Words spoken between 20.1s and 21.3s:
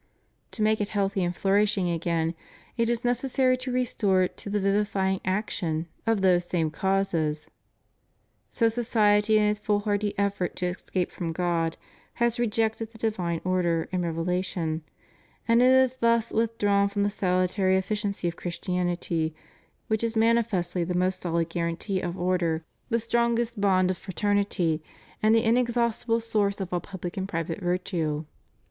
manifestly the most